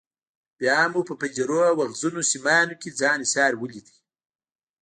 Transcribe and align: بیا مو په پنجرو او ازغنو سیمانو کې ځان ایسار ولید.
بیا 0.59 0.79
مو 0.91 1.01
په 1.07 1.13
پنجرو 1.21 1.59
او 1.71 1.77
ازغنو 1.85 2.21
سیمانو 2.31 2.73
کې 2.81 2.89
ځان 2.99 3.19
ایسار 3.25 3.51
ولید. 3.57 3.87